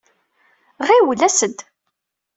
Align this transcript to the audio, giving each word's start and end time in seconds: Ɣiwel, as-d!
Ɣiwel, 0.87 1.19
as-d! 1.27 1.59